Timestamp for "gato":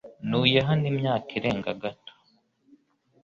1.81-2.13